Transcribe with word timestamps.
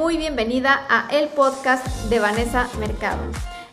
muy 0.00 0.16
bienvenida 0.16 0.86
a 0.88 1.08
el 1.10 1.28
podcast 1.28 1.86
de 2.08 2.20
Vanessa 2.20 2.70
Mercado. 2.78 3.20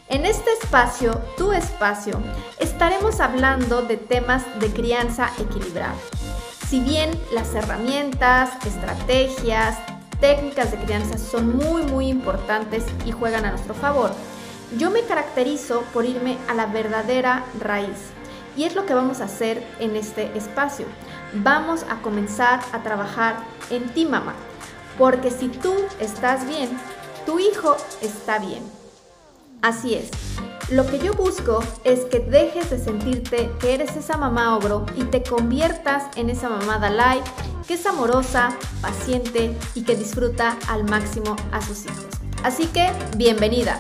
En 0.10 0.26
este 0.26 0.52
espacio, 0.62 1.22
tu 1.38 1.54
espacio, 1.54 2.20
estaremos 2.60 3.22
hablando 3.22 3.82
de 3.84 3.96
temas 3.96 4.44
de 4.60 4.70
crianza 4.70 5.32
equilibrada. 5.40 5.96
Si 6.68 6.82
bien 6.82 7.12
las 7.32 7.56
herramientas, 7.56 8.50
estrategias, 8.66 9.78
técnicas 10.20 10.70
de 10.72 10.80
crianza 10.80 11.18
son 11.18 11.56
muy 11.56 11.84
muy 11.84 12.10
importantes 12.10 12.84
y 13.06 13.14
juegan 13.14 13.46
a 13.46 13.52
nuestro 13.52 13.74
favor, 13.74 14.12
yo 14.78 14.92
me 14.92 15.04
caracterizo 15.04 15.84
por 15.94 16.04
irme 16.04 16.38
a 16.50 16.54
la 16.54 16.66
verdadera 16.66 17.46
raíz. 17.58 18.12
Y 18.58 18.66
es 18.66 18.76
lo 18.76 18.86
que 18.86 18.94
vamos 18.94 19.22
a 19.22 19.26
hacer 19.26 19.66
en 19.80 19.96
este 19.96 20.38
espacio. 20.38 20.88
Vamos 21.36 21.86
a 21.90 22.02
comenzar 22.02 22.60
a 22.74 22.84
trabajar 22.84 23.38
en 23.70 23.88
ti, 23.94 24.06
mamá. 24.06 24.36
Porque 24.98 25.32
si 25.32 25.50
tú 25.50 25.74
estás 26.00 26.48
bien, 26.48 26.70
tu 27.26 27.40
hijo 27.40 27.76
está 28.02 28.40
bien. 28.40 28.64
Así 29.62 29.96
es. 29.96 30.10
Lo 30.70 30.86
que 30.86 31.00
yo 31.00 31.14
busco 31.14 31.64
es 31.84 32.06
que 32.06 32.20
dejes 32.20 32.70
de 32.70 32.78
sentirte 32.78 33.50
que 33.60 33.74
eres 33.74 33.96
esa 33.96 34.18
mamá 34.18 34.58
ogro 34.58 34.86
y 34.96 35.06
te 35.06 35.24
conviertas 35.24 36.06
en 36.18 36.30
esa 36.30 36.50
mamá 36.50 36.78
Dalai 36.78 37.22
que 37.68 37.74
es 37.74 37.86
amorosa, 37.86 38.50
paciente 38.82 39.56
y 39.76 39.84
que 39.84 39.96
disfruta 39.96 40.58
al 40.70 40.86
máximo 40.86 41.36
a 41.52 41.62
sus 41.62 41.86
hijos. 41.86 42.08
Así 42.44 42.66
que, 42.68 42.92
bienvenida. 43.18 43.80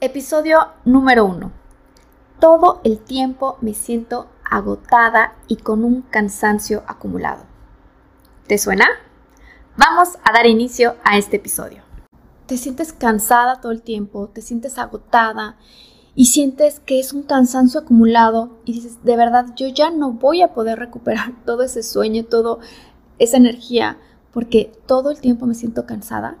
Episodio 0.00 0.58
número 0.84 1.26
1. 1.26 1.50
Todo 2.40 2.80
el 2.84 2.98
tiempo 2.98 3.58
me 3.60 3.74
siento 3.74 4.28
agotada 4.44 5.34
y 5.46 5.56
con 5.56 5.84
un 5.84 6.02
cansancio 6.02 6.84
acumulado. 6.86 7.44
¿Te 8.46 8.56
suena? 8.56 8.86
Vamos 9.78 10.16
a 10.24 10.32
dar 10.32 10.46
inicio 10.46 10.96
a 11.04 11.18
este 11.18 11.36
episodio. 11.36 11.82
Te 12.46 12.56
sientes 12.56 12.94
cansada 12.94 13.60
todo 13.60 13.72
el 13.72 13.82
tiempo, 13.82 14.28
te 14.28 14.40
sientes 14.40 14.78
agotada 14.78 15.58
y 16.14 16.26
sientes 16.26 16.80
que 16.80 16.98
es 16.98 17.12
un 17.12 17.24
cansancio 17.24 17.80
acumulado 17.80 18.56
y 18.64 18.72
dices, 18.72 19.04
de 19.04 19.16
verdad, 19.18 19.48
yo 19.54 19.68
ya 19.68 19.90
no 19.90 20.12
voy 20.12 20.40
a 20.40 20.54
poder 20.54 20.78
recuperar 20.78 21.32
todo 21.44 21.62
ese 21.62 21.82
sueño, 21.82 22.24
toda 22.24 22.56
esa 23.18 23.36
energía, 23.36 23.98
porque 24.32 24.72
todo 24.86 25.10
el 25.10 25.20
tiempo 25.20 25.44
me 25.44 25.54
siento 25.54 25.84
cansada 25.84 26.38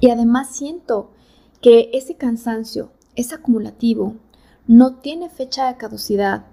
y 0.00 0.10
además 0.10 0.50
siento 0.50 1.12
que 1.60 1.88
ese 1.92 2.16
cansancio 2.16 2.90
es 3.14 3.32
acumulativo, 3.32 4.16
no 4.66 4.96
tiene 4.96 5.28
fecha 5.28 5.68
de 5.68 5.76
caducidad 5.76 6.46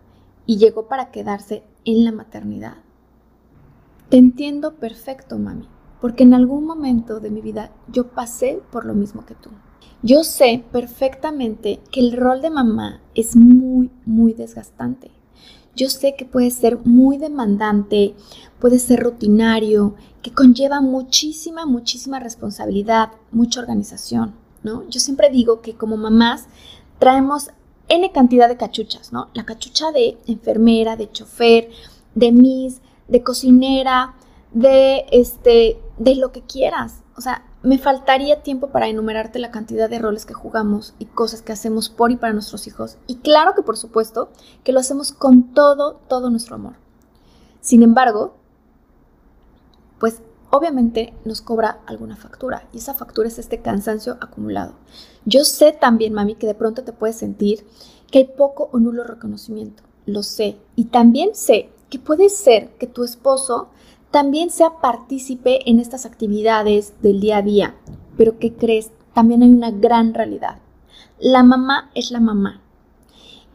y 0.45 0.57
llegó 0.57 0.87
para 0.87 1.09
quedarse 1.09 1.63
en 1.85 2.05
la 2.05 2.11
maternidad. 2.11 2.75
Te 4.09 4.17
entiendo 4.17 4.75
perfecto, 4.75 5.39
mami 5.39 5.67
porque 6.01 6.23
en 6.23 6.33
algún 6.33 6.65
momento 6.65 7.19
de 7.19 7.29
mi 7.29 7.41
vida 7.41 7.71
yo 7.91 8.07
pasé 8.07 8.61
por 8.71 8.85
lo 8.85 8.93
mismo 8.93 9.25
que 9.25 9.35
tú. 9.35 9.49
Yo 10.01 10.23
sé 10.23 10.63
perfectamente 10.71 11.81
que 11.91 11.99
el 11.99 12.13
rol 12.13 12.41
de 12.41 12.49
mamá 12.49 13.01
es 13.15 13.35
muy, 13.35 13.91
muy 14.05 14.33
desgastante. 14.33 15.11
Yo 15.75 15.89
sé 15.89 16.15
que 16.17 16.25
puede 16.25 16.51
ser 16.51 16.79
muy 16.85 17.17
demandante, 17.17 18.15
puede 18.59 18.79
ser 18.79 19.01
rutinario, 19.01 19.95
que 20.21 20.31
conlleva 20.31 20.81
muchísima, 20.81 21.65
muchísima 21.65 22.19
responsabilidad, 22.19 23.11
mucha 23.31 23.59
organización, 23.61 24.35
¿no? 24.63 24.87
Yo 24.89 24.99
siempre 24.99 25.29
digo 25.29 25.61
que 25.61 25.75
como 25.75 25.97
mamás 25.97 26.47
traemos 26.97 27.49
N 27.87 28.11
cantidad 28.11 28.47
de 28.47 28.57
cachuchas, 28.57 29.11
¿no? 29.11 29.29
La 29.33 29.45
cachucha 29.45 29.91
de 29.91 30.17
enfermera, 30.27 30.95
de 30.95 31.11
chofer, 31.11 31.69
de 32.13 32.31
miss, 32.31 32.81
de 33.07 33.23
cocinera, 33.23 34.15
de 34.51 35.05
este 35.11 35.79
de 35.99 36.15
lo 36.15 36.31
que 36.31 36.41
quieras. 36.41 37.03
O 37.15 37.21
sea, 37.21 37.45
me 37.61 37.77
faltaría 37.77 38.41
tiempo 38.41 38.69
para 38.69 38.87
enumerarte 38.87 39.37
la 39.37 39.51
cantidad 39.51 39.89
de 39.89 39.99
roles 39.99 40.25
que 40.25 40.33
jugamos 40.33 40.95
y 40.97 41.05
cosas 41.05 41.41
que 41.41 41.51
hacemos 41.51 41.89
por 41.89 42.11
y 42.11 42.15
para 42.15 42.33
nuestros 42.33 42.65
hijos. 42.65 42.97
Y 43.05 43.17
claro 43.17 43.53
que 43.53 43.61
por 43.61 43.77
supuesto 43.77 44.29
que 44.63 44.71
lo 44.71 44.79
hacemos 44.79 45.11
con 45.11 45.53
todo, 45.53 45.99
todo 46.07 46.29
nuestro 46.29 46.55
amor. 46.55 46.73
Sin 47.61 47.83
embargo, 47.83 48.37
pues 49.99 50.21
obviamente 50.49 51.13
nos 51.25 51.41
cobra 51.41 51.81
alguna 51.85 52.15
factura 52.15 52.67
y 52.73 52.77
esa 52.77 52.93
factura 52.93 53.27
es 53.27 53.37
este 53.37 53.61
cansancio 53.61 54.17
acumulado. 54.21 54.73
Yo 55.25 55.43
sé 55.43 55.73
también, 55.73 56.13
mami, 56.13 56.35
que 56.35 56.47
de 56.47 56.55
pronto 56.55 56.83
te 56.85 56.93
puedes 56.93 57.17
sentir 57.17 57.67
que 58.09 58.19
hay 58.19 58.25
poco 58.25 58.69
o 58.71 58.79
nulo 58.79 59.03
reconocimiento. 59.03 59.83
Lo 60.05 60.23
sé. 60.23 60.57
Y 60.77 60.85
también 60.85 61.35
sé 61.35 61.69
que 61.89 61.99
puede 61.99 62.29
ser 62.29 62.69
que 62.77 62.87
tu 62.87 63.03
esposo 63.03 63.69
también 64.11 64.49
sea 64.49 64.79
partícipe 64.81 65.69
en 65.69 65.79
estas 65.79 66.05
actividades 66.05 66.93
del 67.01 67.19
día 67.19 67.37
a 67.37 67.41
día. 67.41 67.75
Pero 68.17 68.39
¿qué 68.39 68.53
crees? 68.53 68.91
También 69.13 69.43
hay 69.43 69.49
una 69.49 69.71
gran 69.71 70.13
realidad. 70.13 70.57
La 71.19 71.43
mamá 71.43 71.91
es 71.93 72.11
la 72.11 72.19
mamá. 72.19 72.61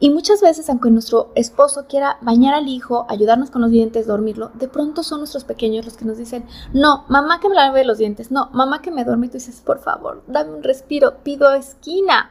Y 0.01 0.11
muchas 0.11 0.41
veces, 0.41 0.69
aunque 0.69 0.91
nuestro 0.91 1.33
esposo 1.35 1.87
quiera 1.89 2.19
bañar 2.21 2.53
al 2.55 2.69
hijo, 2.69 3.07
ayudarnos 3.09 3.51
con 3.51 3.63
los 3.63 3.71
dientes, 3.71 4.07
dormirlo, 4.07 4.51
de 4.55 4.69
pronto 4.69 5.03
son 5.03 5.21
nuestros 5.21 5.45
pequeños 5.45 5.85
los 5.85 5.97
que 5.97 6.05
nos 6.05 6.19
dicen, 6.19 6.45
no, 6.73 7.05
mamá 7.09 7.41
que 7.41 7.49
me 7.49 7.55
lave 7.55 7.85
los 7.85 7.99
dientes, 7.99 8.31
no, 8.31 8.51
mamá 8.53 8.83
que 8.83 8.91
me 8.91 9.05
duerme. 9.05 9.29
Tú 9.29 9.35
dices, 9.35 9.61
por 9.61 9.79
favor, 9.79 10.23
dame 10.27 10.53
un 10.53 10.63
respiro, 10.63 11.23
pido 11.23 11.53
esquina. 11.53 12.31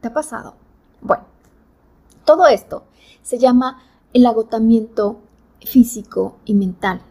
¿Te 0.00 0.08
ha 0.08 0.14
pasado? 0.14 0.54
Bueno, 1.00 1.24
todo 2.24 2.46
esto 2.46 2.84
se 3.22 3.38
llama 3.38 3.82
el 4.12 4.24
agotamiento 4.26 5.18
físico 5.60 6.36
y 6.44 6.54
mental 6.54 7.02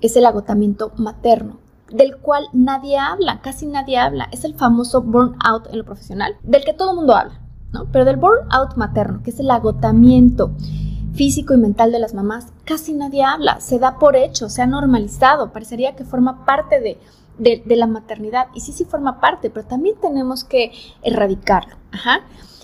es 0.00 0.16
el 0.16 0.26
agotamiento 0.26 0.92
materno, 0.96 1.58
del 1.90 2.16
cual 2.16 2.46
nadie 2.52 2.98
habla, 2.98 3.40
casi 3.40 3.66
nadie 3.66 3.98
habla. 3.98 4.28
Es 4.32 4.44
el 4.44 4.54
famoso 4.54 5.02
burnout 5.02 5.66
en 5.70 5.78
lo 5.78 5.84
profesional, 5.84 6.36
del 6.42 6.64
que 6.64 6.74
todo 6.74 6.90
el 6.90 6.96
mundo 6.96 7.14
habla, 7.14 7.40
¿no? 7.72 7.86
Pero 7.92 8.04
del 8.04 8.16
burnout 8.16 8.76
materno, 8.76 9.22
que 9.22 9.30
es 9.30 9.40
el 9.40 9.50
agotamiento 9.50 10.52
físico 11.14 11.54
y 11.54 11.58
mental 11.58 11.90
de 11.90 11.98
las 11.98 12.14
mamás, 12.14 12.52
casi 12.64 12.92
nadie 12.92 13.24
habla. 13.24 13.60
Se 13.60 13.78
da 13.78 13.98
por 13.98 14.16
hecho, 14.16 14.48
se 14.48 14.62
ha 14.62 14.66
normalizado, 14.66 15.52
parecería 15.52 15.96
que 15.96 16.04
forma 16.04 16.44
parte 16.44 16.80
de, 16.80 16.98
de, 17.38 17.76
la 17.76 17.86
maternidad. 17.86 18.46
Y 18.54 18.60
sí, 18.60 18.72
sí 18.72 18.84
forma 18.84 19.20
parte, 19.20 19.50
pero 19.50 19.66
también 19.66 19.96
tenemos 20.00 20.44
que 20.44 20.72
erradicarlo. 21.02 21.76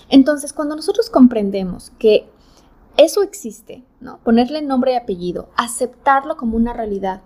Entonces, 0.09 0.53
cuando 0.53 0.75
nosotros 0.75 1.09
comprendemos 1.09 1.91
que 1.97 2.29
eso 2.97 3.23
existe, 3.23 3.83
¿no? 3.99 4.19
Ponerle 4.19 4.61
nombre 4.61 4.93
y 4.93 4.95
apellido, 4.95 5.49
aceptarlo 5.57 6.37
como 6.37 6.57
una 6.57 6.73
realidad. 6.73 7.21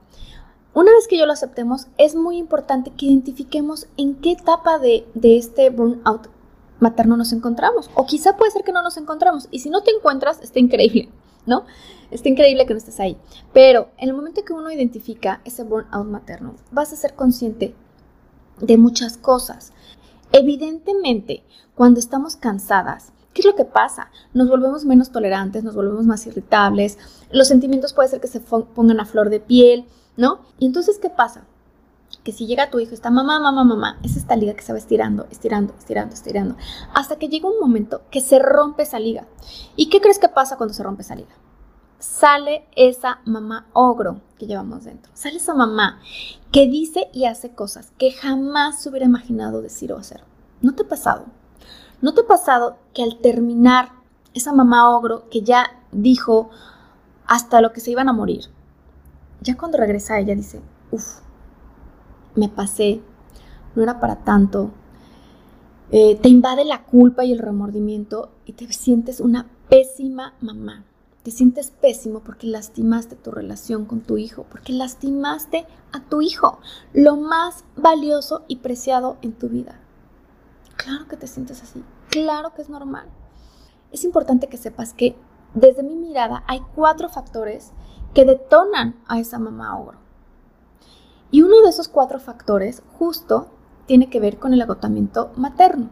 Una 0.73 0.91
vez 0.91 1.07
que 1.07 1.17
yo 1.17 1.25
lo 1.25 1.33
aceptemos, 1.33 1.87
es 1.97 2.15
muy 2.15 2.37
importante 2.37 2.91
que 2.91 3.07
identifiquemos 3.07 3.87
en 3.97 4.15
qué 4.15 4.31
etapa 4.31 4.79
de, 4.79 5.07
de 5.13 5.37
este 5.37 5.69
burnout 5.69 6.29
materno 6.79 7.17
nos 7.17 7.33
encontramos. 7.33 7.89
O 7.95 8.05
quizá 8.05 8.37
puede 8.37 8.51
ser 8.51 8.63
que 8.63 8.71
no 8.71 8.81
nos 8.81 8.97
encontramos. 8.97 9.47
Y 9.51 9.59
si 9.59 9.69
no 9.69 9.81
te 9.83 9.91
encuentras, 9.91 10.39
está 10.41 10.59
increíble, 10.59 11.09
¿no? 11.45 11.65
Está 12.11 12.29
increíble 12.29 12.65
que 12.65 12.73
no 12.73 12.77
estés 12.77 12.99
ahí. 12.99 13.17
Pero 13.53 13.89
en 13.97 14.09
el 14.09 14.15
momento 14.15 14.43
que 14.43 14.53
uno 14.53 14.71
identifica 14.71 15.41
ese 15.45 15.63
burnout 15.63 16.07
materno, 16.07 16.55
vas 16.71 16.93
a 16.93 16.95
ser 16.95 17.13
consciente 17.13 17.75
de 18.59 18.77
muchas 18.77 19.17
cosas. 19.17 19.73
Evidentemente, 20.31 21.43
cuando 21.75 21.99
estamos 21.99 22.35
cansadas, 22.35 23.11
¿Qué 23.39 23.47
es 23.47 23.53
lo 23.53 23.55
que 23.55 23.63
pasa? 23.63 24.11
Nos 24.33 24.49
volvemos 24.49 24.83
menos 24.83 25.13
tolerantes, 25.13 25.63
nos 25.63 25.73
volvemos 25.73 26.05
más 26.05 26.27
irritables, 26.27 26.97
los 27.31 27.47
sentimientos 27.47 27.93
puede 27.93 28.09
ser 28.09 28.19
que 28.19 28.27
se 28.27 28.41
pongan 28.41 28.99
a 28.99 29.05
flor 29.05 29.29
de 29.29 29.39
piel, 29.39 29.85
¿no? 30.17 30.41
Y 30.57 30.65
entonces, 30.65 30.99
¿qué 30.99 31.09
pasa? 31.09 31.45
Que 32.25 32.33
si 32.33 32.47
llega 32.47 32.69
tu 32.69 32.81
hijo, 32.81 32.93
está 32.93 33.11
mamá, 33.11 33.39
mamá, 33.39 33.63
mamá, 33.63 33.97
es 34.03 34.17
esta 34.17 34.35
liga 34.35 34.55
que 34.55 34.61
se 34.61 34.73
va 34.73 34.77
estirando, 34.77 35.25
estirando, 35.31 35.73
estirando, 35.79 36.13
estirando, 36.15 36.57
hasta 36.93 37.15
que 37.15 37.29
llega 37.29 37.47
un 37.47 37.61
momento 37.61 38.01
que 38.11 38.19
se 38.19 38.39
rompe 38.39 38.83
esa 38.83 38.99
liga. 38.99 39.25
¿Y 39.77 39.87
qué 39.87 40.01
crees 40.01 40.19
que 40.19 40.27
pasa 40.27 40.57
cuando 40.57 40.73
se 40.73 40.83
rompe 40.83 41.03
esa 41.03 41.15
liga? 41.15 41.33
Sale 41.97 42.67
esa 42.75 43.21
mamá 43.23 43.69
ogro 43.71 44.19
que 44.37 44.47
llevamos 44.47 44.83
dentro. 44.83 45.13
Sale 45.15 45.37
esa 45.37 45.53
mamá 45.53 46.01
que 46.51 46.67
dice 46.67 47.07
y 47.13 47.23
hace 47.23 47.55
cosas 47.55 47.93
que 47.97 48.11
jamás 48.11 48.81
se 48.81 48.89
hubiera 48.89 49.05
imaginado 49.05 49.61
decir 49.61 49.93
o 49.93 49.97
hacer. 49.97 50.25
¿No 50.61 50.75
te 50.75 50.83
ha 50.83 50.89
pasado? 50.89 51.38
¿No 52.01 52.13
te 52.13 52.21
ha 52.21 52.27
pasado 52.27 52.77
que 52.93 53.03
al 53.03 53.17
terminar 53.17 53.91
esa 54.33 54.53
mamá 54.53 54.95
ogro 54.95 55.27
que 55.29 55.41
ya 55.41 55.65
dijo 55.91 56.49
hasta 57.25 57.61
lo 57.61 57.73
que 57.73 57.81
se 57.81 57.91
iban 57.91 58.09
a 58.09 58.13
morir, 58.13 58.45
ya 59.41 59.57
cuando 59.57 59.77
regresa 59.77 60.19
ella 60.19 60.35
dice, 60.35 60.61
uff, 60.91 61.19
me 62.35 62.49
pasé, 62.49 63.01
no 63.75 63.83
era 63.83 63.99
para 63.99 64.23
tanto, 64.23 64.71
eh, 65.91 66.15
te 66.21 66.29
invade 66.29 66.65
la 66.65 66.85
culpa 66.85 67.25
y 67.25 67.31
el 67.31 67.39
remordimiento 67.39 68.31
y 68.45 68.53
te 68.53 68.71
sientes 68.71 69.19
una 69.19 69.47
pésima 69.69 70.33
mamá. 70.39 70.85
Te 71.23 71.31
sientes 71.31 71.71
pésimo 71.71 72.21
porque 72.21 72.47
lastimaste 72.47 73.15
tu 73.15 73.31
relación 73.31 73.85
con 73.85 74.01
tu 74.01 74.17
hijo, 74.17 74.45
porque 74.49 74.71
lastimaste 74.71 75.65
a 75.91 75.99
tu 75.99 76.21
hijo, 76.21 76.59
lo 76.93 77.17
más 77.17 77.65
valioso 77.75 78.43
y 78.47 78.57
preciado 78.57 79.17
en 79.21 79.33
tu 79.33 79.49
vida. 79.49 79.79
Claro 80.79 81.09
que 81.09 81.17
te 81.17 81.27
sientes 81.27 81.61
así, 81.61 81.83
claro 82.09 82.53
que 82.53 82.61
es 82.61 82.69
normal. 82.69 83.05
Es 83.91 84.05
importante 84.05 84.47
que 84.47 84.55
sepas 84.55 84.93
que 84.93 85.13
desde 85.53 85.83
mi 85.83 85.95
mirada 85.95 86.43
hay 86.47 86.61
cuatro 86.73 87.09
factores 87.09 87.71
que 88.13 88.23
detonan 88.23 88.95
a 89.05 89.19
esa 89.19 89.39
mamá 89.39 89.77
ogro. 89.77 89.97
Y 91.31 91.41
uno 91.41 91.61
de 91.61 91.69
esos 91.69 91.89
cuatro 91.89 92.19
factores 92.19 92.81
justo 92.97 93.49
tiene 93.87 94.09
que 94.09 94.21
ver 94.21 94.39
con 94.39 94.53
el 94.53 94.61
agotamiento 94.61 95.31
materno, 95.35 95.89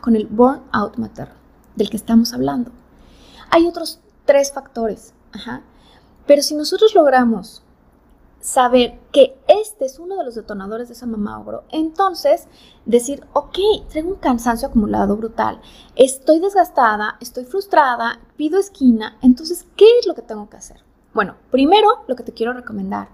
con 0.00 0.16
el 0.16 0.26
burnout 0.26 0.96
materno 0.96 1.36
del 1.76 1.88
que 1.88 1.96
estamos 1.96 2.32
hablando. 2.32 2.72
Hay 3.50 3.68
otros 3.68 4.00
tres 4.24 4.52
factores, 4.52 5.14
pero 6.26 6.42
si 6.42 6.56
nosotros 6.56 6.92
logramos 6.94 7.62
saber 8.40 8.98
que 9.12 9.36
este 9.48 9.84
es 9.84 9.98
uno 9.98 10.16
de 10.16 10.24
los 10.24 10.34
detonadores 10.34 10.88
de 10.88 10.94
esa 10.94 11.06
mamá 11.06 11.40
ogro, 11.40 11.64
entonces 11.70 12.46
decir, 12.86 13.26
ok, 13.32 13.58
traigo 13.88 14.10
un 14.10 14.16
cansancio 14.16 14.68
acumulado 14.68 15.16
brutal, 15.16 15.60
estoy 15.96 16.40
desgastada, 16.40 17.16
estoy 17.20 17.44
frustrada, 17.44 18.20
pido 18.36 18.58
esquina, 18.58 19.18
entonces, 19.22 19.66
¿qué 19.76 19.86
es 19.98 20.06
lo 20.06 20.14
que 20.14 20.22
tengo 20.22 20.48
que 20.48 20.56
hacer? 20.56 20.82
Bueno, 21.14 21.36
primero 21.50 22.04
lo 22.06 22.16
que 22.16 22.22
te 22.22 22.32
quiero 22.32 22.52
recomendar 22.52 23.08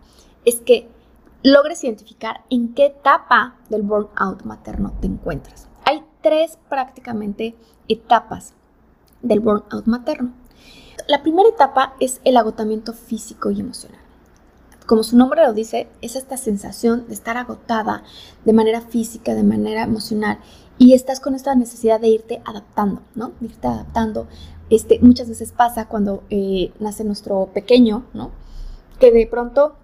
es 0.45 0.61
que 0.61 0.89
logres 1.43 1.83
identificar 1.85 2.45
en 2.51 2.75
qué 2.75 2.87
etapa 2.87 3.57
del 3.69 3.83
burnout 3.83 4.43
materno 4.45 4.93
te 5.01 5.07
encuentras. 5.07 5.69
Hay 5.85 6.05
tres 6.23 6.59
prácticamente 6.69 7.55
etapas 7.89 8.55
del 9.23 9.41
burnout 9.41 9.87
materno. 9.87 10.33
La 11.07 11.23
primera 11.23 11.49
etapa 11.49 11.95
es 12.01 12.21
el 12.25 12.37
agotamiento 12.37 12.93
físico 12.93 13.51
y 13.51 13.61
emocional 13.61 14.04
como 14.87 15.03
su 15.03 15.17
nombre 15.17 15.45
lo 15.45 15.53
dice, 15.53 15.89
es 16.03 16.17
esta 16.17 16.37
sensación 16.37 17.07
de 17.09 17.15
estar 17.15 17.37
agotada 17.37 18.03
de 18.45 18.53
manera 18.53 18.81
física, 18.81 19.35
de 19.35 19.43
manera 19.43 19.83
emocional, 19.83 20.39
y 20.79 20.95
estás 20.95 21.21
con 21.21 21.35
esta 21.35 21.55
necesidad 21.55 22.01
de 22.01 22.09
irte 22.09 22.43
adaptando, 22.45 23.03
¿no? 23.15 23.33
De 23.41 23.47
irte 23.47 23.67
adaptando. 23.67 24.27
Este, 24.71 24.99
muchas 25.01 25.29
veces 25.29 25.53
pasa 25.53 25.89
cuando 25.89 26.25
eh, 26.31 26.73
nace 26.81 27.05
nuestro 27.05 27.47
pequeño, 27.55 28.05
¿no? 28.13 28.33
Que 28.99 29.11
de 29.13 29.27
pronto, 29.27 29.77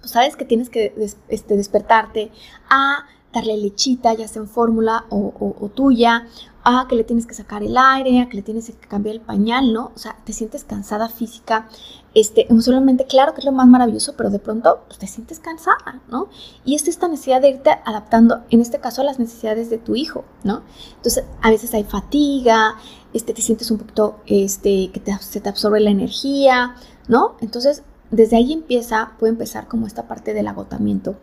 pues 0.00 0.10
sabes 0.12 0.36
que 0.36 0.44
tienes 0.44 0.70
que 0.70 0.94
este, 1.28 1.56
despertarte 1.56 2.30
a 2.68 3.06
darle 3.32 3.56
lechita, 3.56 4.14
ya 4.14 4.26
sea 4.26 4.42
en 4.42 4.48
fórmula 4.48 5.04
o, 5.10 5.32
o, 5.60 5.68
tuya, 5.68 6.26
a 6.70 6.86
que 6.86 6.96
le 6.96 7.04
tienes 7.04 7.26
que 7.26 7.32
sacar 7.32 7.62
el 7.62 7.78
aire, 7.78 8.20
a 8.20 8.28
que 8.28 8.36
le 8.36 8.42
tienes 8.42 8.66
que 8.66 8.86
cambiar 8.86 9.14
el 9.14 9.22
pañal, 9.22 9.72
¿no? 9.72 9.90
O 9.94 9.98
sea, 9.98 10.18
te 10.24 10.34
sientes 10.34 10.64
cansada 10.64 11.08
física, 11.08 11.66
este, 12.14 12.46
emocionalmente, 12.52 13.06
claro 13.06 13.32
que 13.32 13.40
es 13.40 13.46
lo 13.46 13.52
más 13.52 13.66
maravilloso, 13.66 14.14
pero 14.18 14.28
de 14.28 14.38
pronto 14.38 14.82
pues, 14.86 14.98
te 14.98 15.06
sientes 15.06 15.40
cansada, 15.40 16.02
¿no? 16.10 16.28
Y 16.66 16.74
es 16.74 16.86
esta 16.86 17.08
necesidad 17.08 17.40
de 17.40 17.48
irte 17.48 17.70
adaptando, 17.86 18.44
en 18.50 18.60
este 18.60 18.80
caso, 18.80 19.00
a 19.00 19.04
las 19.04 19.18
necesidades 19.18 19.70
de 19.70 19.78
tu 19.78 19.96
hijo, 19.96 20.26
¿no? 20.44 20.60
Entonces, 20.96 21.24
a 21.40 21.48
veces 21.48 21.72
hay 21.72 21.84
fatiga, 21.84 22.74
este, 23.14 23.32
te 23.32 23.40
sientes 23.40 23.70
un 23.70 23.78
poquito, 23.78 24.20
este, 24.26 24.90
que 24.90 25.00
se 25.20 25.40
te 25.40 25.48
absorbe 25.48 25.80
la 25.80 25.88
energía, 25.88 26.74
¿no? 27.08 27.36
Entonces, 27.40 27.82
desde 28.10 28.36
ahí 28.36 28.52
empieza, 28.52 29.12
puede 29.18 29.32
empezar 29.32 29.68
como 29.68 29.86
esta 29.86 30.06
parte 30.06 30.34
del 30.34 30.46
agotamiento 30.48 31.16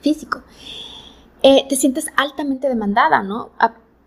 físico. 0.00 0.40
Eh, 1.42 1.66
te 1.68 1.76
sientes 1.76 2.06
altamente 2.16 2.68
demandada, 2.68 3.22
¿no? 3.22 3.50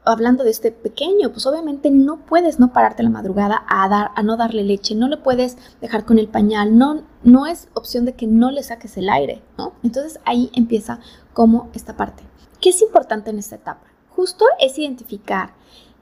Hablando 0.06 0.44
de 0.44 0.52
este 0.52 0.72
pequeño, 0.72 1.32
pues 1.32 1.46
obviamente 1.46 1.92
no 1.92 2.26
puedes 2.26 2.60
no 2.60 2.74
pararte 2.74 3.04
la 3.04 3.10
madrugada 3.10 3.64
a, 3.68 3.88
dar, 3.88 4.12
a 4.16 4.24
no 4.24 4.38
darle 4.38 4.64
leche, 4.64 4.96
no 4.96 5.08
le 5.08 5.18
puedes 5.18 5.58
dejar 5.82 6.06
con 6.06 6.20
el 6.20 6.28
pañal, 6.28 6.78
no, 6.78 7.04
no 7.24 7.48
es 7.48 7.68
opción 7.74 8.06
de 8.06 8.14
que 8.14 8.28
no 8.28 8.52
le 8.52 8.64
saques 8.64 8.98
el 8.98 9.10
aire, 9.10 9.42
¿no? 9.58 9.74
Entonces 9.84 10.20
ahí 10.26 10.52
empieza 10.54 11.00
como 11.34 11.70
esta 11.74 11.96
parte. 11.96 12.24
¿Qué 12.62 12.70
es 12.70 12.82
importante 12.82 13.30
en 13.30 13.40
esta 13.40 13.56
etapa? 13.56 13.88
Justo 14.10 14.46
es 14.60 14.78
identificar 14.78 15.54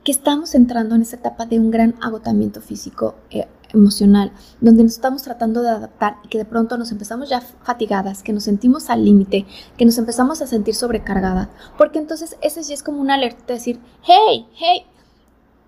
que 0.03 0.11
estamos 0.11 0.55
entrando 0.55 0.95
en 0.95 1.03
esa 1.03 1.17
etapa 1.17 1.45
de 1.45 1.59
un 1.59 1.71
gran 1.71 1.95
agotamiento 2.01 2.61
físico 2.61 3.15
eh, 3.29 3.47
emocional, 3.73 4.31
donde 4.59 4.83
nos 4.83 4.93
estamos 4.93 5.23
tratando 5.23 5.61
de 5.61 5.69
adaptar 5.69 6.17
y 6.23 6.27
que 6.27 6.37
de 6.37 6.45
pronto 6.45 6.77
nos 6.77 6.91
empezamos 6.91 7.29
ya 7.29 7.41
fatigadas, 7.41 8.23
que 8.23 8.33
nos 8.33 8.43
sentimos 8.43 8.89
al 8.89 9.05
límite, 9.05 9.45
que 9.77 9.85
nos 9.85 9.97
empezamos 9.97 10.41
a 10.41 10.47
sentir 10.47 10.75
sobrecargadas, 10.75 11.49
porque 11.77 11.99
entonces 11.99 12.37
ese 12.41 12.63
sí 12.63 12.73
es 12.73 12.83
como 12.83 13.01
una 13.01 13.15
alerta 13.15 13.45
de 13.47 13.53
decir, 13.53 13.79
hey, 14.03 14.47
hey, 14.53 14.85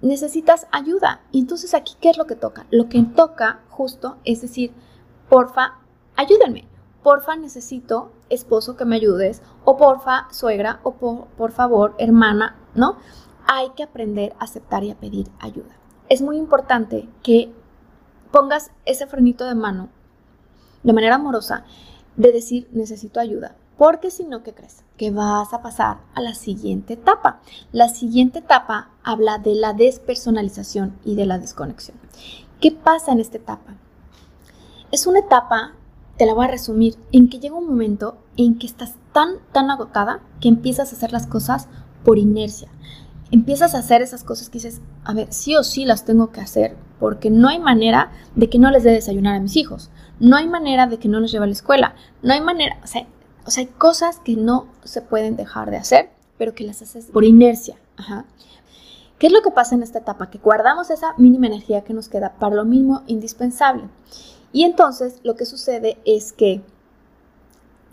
necesitas 0.03 0.67
ayuda. 0.71 1.21
Y 1.31 1.39
entonces 1.39 1.73
aquí, 1.73 1.95
¿qué 1.99 2.09
es 2.09 2.17
lo 2.17 2.27
que 2.27 2.35
toca? 2.35 2.67
Lo 2.69 2.89
que 2.89 3.01
toca 3.01 3.61
justo 3.69 4.17
es 4.25 4.41
decir, 4.41 4.71
porfa, 5.29 5.79
ayúdenme. 6.15 6.67
Porfa, 7.01 7.35
necesito 7.35 8.11
esposo 8.29 8.77
que 8.77 8.85
me 8.85 8.95
ayudes, 8.95 9.41
o 9.65 9.75
porfa, 9.75 10.27
suegra, 10.31 10.79
o 10.83 10.93
por, 10.93 11.25
por 11.37 11.51
favor, 11.51 11.95
hermana, 11.97 12.55
¿no? 12.75 12.97
Hay 13.45 13.71
que 13.75 13.83
aprender 13.83 14.33
a 14.39 14.45
aceptar 14.45 14.83
y 14.83 14.91
a 14.91 14.95
pedir 14.95 15.29
ayuda. 15.39 15.75
Es 16.07 16.21
muy 16.21 16.37
importante 16.37 17.09
que 17.21 17.53
pongas 18.33 18.71
ese 18.85 19.05
frenito 19.05 19.45
de 19.45 19.53
mano 19.53 19.89
de 20.81 20.91
manera 20.91 21.15
amorosa 21.15 21.65
de 22.17 22.31
decir 22.31 22.67
necesito 22.73 23.19
ayuda. 23.19 23.55
Porque 23.77 24.11
si 24.11 24.23
no, 24.25 24.43
¿qué 24.43 24.53
crees? 24.53 24.83
Que 24.97 25.11
vas 25.11 25.53
a 25.53 25.61
pasar 25.61 25.99
a 26.15 26.21
la 26.21 26.33
siguiente 26.33 26.93
etapa. 26.93 27.41
La 27.71 27.89
siguiente 27.89 28.39
etapa 28.39 28.89
habla 29.03 29.37
de 29.37 29.55
la 29.55 29.73
despersonalización 29.73 30.97
y 31.05 31.15
de 31.15 31.25
la 31.25 31.37
desconexión. 31.37 31.97
¿Qué 32.59 32.71
pasa 32.71 33.11
en 33.11 33.19
esta 33.19 33.37
etapa? 33.37 33.75
Es 34.91 35.07
una 35.07 35.19
etapa, 35.19 35.73
te 36.17 36.25
la 36.25 36.33
voy 36.33 36.45
a 36.45 36.51
resumir, 36.51 36.95
en 37.11 37.29
que 37.29 37.39
llega 37.39 37.55
un 37.55 37.67
momento 37.67 38.17
en 38.37 38.57
que 38.57 38.67
estás 38.67 38.95
tan, 39.11 39.37
tan 39.51 39.71
agotada 39.71 40.21
que 40.39 40.49
empiezas 40.49 40.91
a 40.91 40.95
hacer 40.95 41.11
las 41.11 41.27
cosas 41.27 41.67
por 42.03 42.17
inercia 42.17 42.69
empiezas 43.33 43.73
a 43.73 43.79
hacer 43.79 44.03
esas 44.03 44.23
cosas 44.23 44.49
que 44.49 44.59
dices, 44.59 44.79
a 45.03 45.13
ver, 45.13 45.33
sí 45.33 45.55
o 45.55 45.63
sí 45.63 45.85
las 45.85 46.05
tengo 46.05 46.31
que 46.31 46.39
hacer, 46.39 46.77
porque 46.99 47.31
no 47.31 47.49
hay 47.49 47.57
manera 47.57 48.11
de 48.35 48.47
que 48.47 48.59
no 48.59 48.69
les 48.69 48.83
dé 48.83 48.91
desayunar 48.91 49.35
a 49.35 49.39
mis 49.39 49.55
hijos, 49.55 49.89
no 50.19 50.35
hay 50.35 50.47
manera 50.47 50.85
de 50.85 50.99
que 50.99 51.07
no 51.07 51.19
los 51.19 51.31
lleve 51.31 51.45
a 51.45 51.47
la 51.47 51.53
escuela, 51.53 51.95
no 52.21 52.31
hay 52.31 52.41
manera, 52.41 52.77
o 52.83 52.87
sea, 52.87 53.07
o 53.43 53.49
sea 53.49 53.63
hay 53.63 53.69
cosas 53.71 54.19
que 54.19 54.35
no 54.35 54.67
se 54.83 55.01
pueden 55.01 55.35
dejar 55.35 55.71
de 55.71 55.77
hacer, 55.77 56.11
pero 56.37 56.53
que 56.53 56.63
las 56.63 56.83
haces 56.83 57.07
por 57.07 57.23
inercia. 57.23 57.75
¿Qué 59.17 59.27
es 59.27 59.33
lo 59.33 59.41
que 59.41 59.49
pasa 59.49 59.73
en 59.73 59.81
esta 59.81 59.99
etapa? 59.99 60.29
Que 60.29 60.37
guardamos 60.37 60.91
esa 60.91 61.15
mínima 61.17 61.47
energía 61.47 61.83
que 61.83 61.93
nos 61.95 62.09
queda 62.09 62.33
para 62.33 62.55
lo 62.55 62.65
mismo 62.65 63.01
indispensable. 63.07 63.85
Y 64.51 64.63
entonces 64.63 65.19
lo 65.23 65.35
que 65.35 65.47
sucede 65.47 65.97
es 66.05 66.33
que 66.33 66.61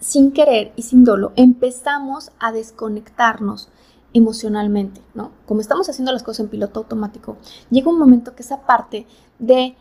sin 0.00 0.32
querer 0.32 0.72
y 0.76 0.82
sin 0.82 1.04
dolo 1.04 1.32
empezamos 1.37 2.31
a 2.38 2.52
desconectarnos 2.52 3.70
emocionalmente, 4.12 5.00
¿no? 5.14 5.30
Como 5.46 5.60
estamos 5.60 5.88
haciendo 5.88 6.12
las 6.12 6.22
cosas 6.22 6.40
en 6.40 6.48
piloto 6.48 6.80
automático, 6.80 7.36
llega 7.70 7.90
un 7.90 7.98
momento 7.98 8.34
que 8.34 8.42
esa 8.42 8.62
parte 8.62 9.06
de 9.38 9.76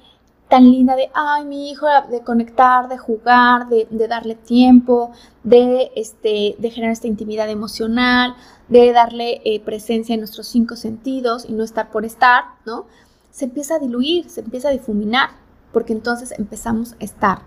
tan 0.50 0.72
linda 0.72 0.96
de, 0.96 1.10
ay, 1.14 1.46
mi 1.46 1.70
hijo, 1.70 1.86
de 2.10 2.22
conectar, 2.22 2.90
de 2.90 2.98
jugar, 2.98 3.70
de, 3.70 4.08
darle 4.08 4.34
tiempo, 4.34 5.12
de, 5.44 5.92
este, 5.96 6.56
de 6.58 6.72
generar 6.72 6.92
esta 6.92 7.08
intimidad 7.08 7.48
emocional, 7.50 8.36
de 8.68 8.92
darle 8.92 9.42
eh, 9.46 9.60
presencia 9.60 10.14
en 10.14 10.22
nuestros 10.22 10.48
cinco 10.48 10.76
sentidos 10.76 11.46
y 11.48 11.54
no 11.54 11.64
estar 11.64 11.92
por 11.92 12.04
estar, 12.04 12.46
¿no? 12.66 12.88
Se 13.30 13.46
empieza 13.46 13.76
a 13.76 13.80
diluir, 13.80 14.28
se 14.28 14.42
empieza 14.42 14.70
a 14.70 14.72
difuminar, 14.72 15.30
porque 15.72 15.94
entonces 15.94 16.32
empezamos 16.32 16.94
a 16.94 17.04
estar, 17.04 17.42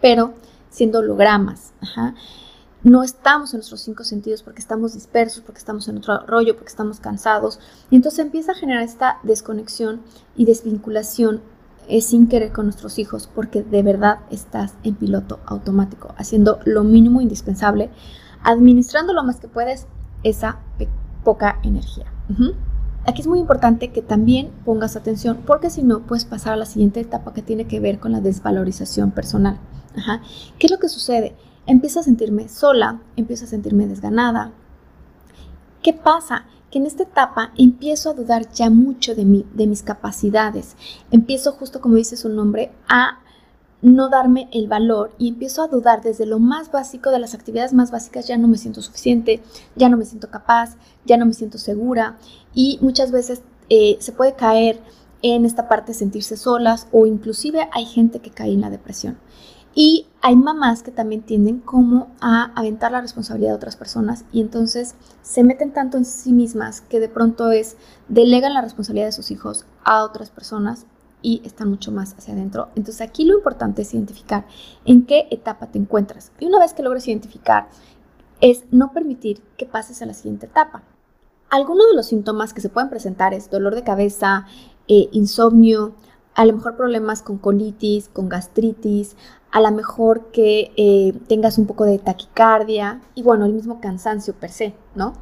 pero 0.00 0.32
siendo 0.70 1.00
hologramas, 1.00 1.72
ajá 1.80 2.14
no 2.86 3.02
estamos 3.02 3.52
en 3.52 3.58
nuestros 3.58 3.80
cinco 3.80 4.04
sentidos 4.04 4.44
porque 4.44 4.60
estamos 4.60 4.94
dispersos, 4.94 5.42
porque 5.44 5.58
estamos 5.58 5.88
en 5.88 5.98
otro 5.98 6.24
rollo, 6.24 6.54
porque 6.54 6.68
estamos 6.68 7.00
cansados. 7.00 7.58
Y 7.90 7.96
entonces 7.96 8.20
empieza 8.20 8.52
a 8.52 8.54
generar 8.54 8.84
esta 8.84 9.18
desconexión 9.24 10.02
y 10.36 10.44
desvinculación 10.44 11.40
eh, 11.88 12.00
sin 12.00 12.28
querer 12.28 12.52
con 12.52 12.66
nuestros 12.66 13.00
hijos 13.00 13.28
porque 13.32 13.64
de 13.64 13.82
verdad 13.82 14.20
estás 14.30 14.74
en 14.84 14.94
piloto 14.94 15.40
automático, 15.46 16.14
haciendo 16.16 16.60
lo 16.64 16.84
mínimo 16.84 17.20
indispensable, 17.20 17.90
administrando 18.44 19.12
lo 19.12 19.24
más 19.24 19.40
que 19.40 19.48
puedes 19.48 19.88
esa 20.22 20.60
poca 21.24 21.58
energía. 21.64 22.06
Aquí 23.04 23.20
es 23.20 23.26
muy 23.26 23.40
importante 23.40 23.90
que 23.90 24.00
también 24.00 24.52
pongas 24.64 24.94
atención 24.94 25.38
porque 25.44 25.70
si 25.70 25.82
no 25.82 26.06
puedes 26.06 26.24
pasar 26.24 26.52
a 26.52 26.56
la 26.56 26.66
siguiente 26.66 27.00
etapa 27.00 27.34
que 27.34 27.42
tiene 27.42 27.66
que 27.66 27.80
ver 27.80 27.98
con 27.98 28.12
la 28.12 28.20
desvalorización 28.20 29.10
personal. 29.10 29.58
¿Qué 30.60 30.68
es 30.68 30.70
lo 30.70 30.78
que 30.78 30.88
sucede? 30.88 31.34
Empiezo 31.66 32.00
a 32.00 32.02
sentirme 32.02 32.48
sola, 32.48 33.00
empiezo 33.16 33.44
a 33.44 33.48
sentirme 33.48 33.86
desganada. 33.86 34.52
¿Qué 35.82 35.92
pasa? 35.92 36.46
Que 36.70 36.78
en 36.78 36.86
esta 36.86 37.04
etapa 37.04 37.52
empiezo 37.56 38.10
a 38.10 38.14
dudar 38.14 38.50
ya 38.52 38.70
mucho 38.70 39.14
de 39.14 39.24
mí, 39.24 39.46
de 39.54 39.66
mis 39.66 39.82
capacidades. 39.82 40.76
Empiezo, 41.10 41.52
justo 41.52 41.80
como 41.80 41.96
dice 41.96 42.16
su 42.16 42.28
nombre, 42.28 42.72
a 42.88 43.20
no 43.82 44.08
darme 44.08 44.48
el 44.52 44.68
valor 44.68 45.12
y 45.18 45.28
empiezo 45.28 45.62
a 45.62 45.68
dudar 45.68 46.02
desde 46.02 46.26
lo 46.26 46.38
más 46.38 46.72
básico 46.72 47.10
de 47.10 47.18
las 47.18 47.34
actividades 47.34 47.72
más 47.72 47.90
básicas, 47.90 48.26
ya 48.26 48.36
no 48.36 48.48
me 48.48 48.58
siento 48.58 48.82
suficiente, 48.82 49.42
ya 49.76 49.88
no 49.88 49.96
me 49.96 50.04
siento 50.04 50.30
capaz, 50.30 50.76
ya 51.04 51.16
no 51.16 51.26
me 51.26 51.34
siento 51.34 51.58
segura 51.58 52.18
y 52.54 52.78
muchas 52.80 53.12
veces 53.12 53.42
eh, 53.68 53.96
se 54.00 54.12
puede 54.12 54.34
caer 54.34 54.80
en 55.22 55.44
esta 55.44 55.68
parte 55.68 55.92
de 55.92 55.98
sentirse 55.98 56.36
solas 56.36 56.88
o 56.90 57.06
inclusive 57.06 57.68
hay 57.72 57.84
gente 57.84 58.20
que 58.20 58.30
cae 58.30 58.52
en 58.52 58.62
la 58.62 58.70
depresión. 58.70 59.18
Y 59.78 60.06
hay 60.22 60.36
mamás 60.36 60.82
que 60.82 60.90
también 60.90 61.20
tienden 61.20 61.60
como 61.60 62.08
a 62.22 62.50
aventar 62.54 62.92
la 62.92 63.02
responsabilidad 63.02 63.50
de 63.50 63.56
otras 63.56 63.76
personas 63.76 64.24
y 64.32 64.40
entonces 64.40 64.94
se 65.20 65.44
meten 65.44 65.74
tanto 65.74 65.98
en 65.98 66.06
sí 66.06 66.32
mismas 66.32 66.80
que 66.80 66.98
de 66.98 67.10
pronto 67.10 67.50
es, 67.50 67.76
delegan 68.08 68.54
la 68.54 68.62
responsabilidad 68.62 69.08
de 69.08 69.12
sus 69.12 69.30
hijos 69.30 69.66
a 69.84 70.02
otras 70.02 70.30
personas 70.30 70.86
y 71.20 71.42
están 71.44 71.68
mucho 71.68 71.92
más 71.92 72.14
hacia 72.14 72.32
adentro. 72.32 72.70
Entonces 72.74 73.02
aquí 73.06 73.26
lo 73.26 73.36
importante 73.36 73.82
es 73.82 73.92
identificar 73.92 74.46
en 74.86 75.04
qué 75.04 75.28
etapa 75.30 75.66
te 75.66 75.78
encuentras. 75.78 76.32
Y 76.40 76.46
una 76.46 76.58
vez 76.58 76.72
que 76.72 76.82
logres 76.82 77.06
identificar 77.06 77.68
es 78.40 78.64
no 78.70 78.92
permitir 78.92 79.42
que 79.58 79.66
pases 79.66 80.00
a 80.00 80.06
la 80.06 80.14
siguiente 80.14 80.46
etapa. 80.46 80.84
Algunos 81.50 81.86
de 81.90 81.96
los 81.96 82.06
síntomas 82.06 82.54
que 82.54 82.62
se 82.62 82.70
pueden 82.70 82.88
presentar 82.88 83.34
es 83.34 83.50
dolor 83.50 83.74
de 83.74 83.84
cabeza, 83.84 84.46
eh, 84.88 85.10
insomnio, 85.12 85.94
a 86.36 86.44
lo 86.44 86.52
mejor 86.52 86.76
problemas 86.76 87.22
con 87.22 87.38
colitis, 87.38 88.10
con 88.10 88.28
gastritis, 88.28 89.16
a 89.50 89.62
lo 89.62 89.70
mejor 89.70 90.26
que 90.32 90.70
eh, 90.76 91.14
tengas 91.28 91.56
un 91.56 91.66
poco 91.66 91.84
de 91.84 91.98
taquicardia 91.98 93.00
y 93.14 93.22
bueno, 93.22 93.46
el 93.46 93.54
mismo 93.54 93.80
cansancio 93.80 94.34
per 94.34 94.50
se, 94.50 94.74
¿no? 94.94 95.14